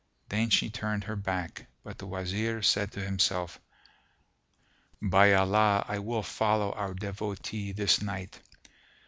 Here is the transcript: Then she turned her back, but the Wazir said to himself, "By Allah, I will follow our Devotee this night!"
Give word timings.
Then 0.29 0.49
she 0.49 0.71
turned 0.71 1.03
her 1.03 1.15
back, 1.15 1.67
but 1.83 1.99
the 1.99 2.07
Wazir 2.07 2.63
said 2.63 2.91
to 2.93 3.05
himself, 3.05 3.59
"By 4.99 5.33
Allah, 5.33 5.85
I 5.87 5.99
will 5.99 6.23
follow 6.23 6.71
our 6.71 6.95
Devotee 6.95 7.71
this 7.73 8.01
night!" 8.01 8.41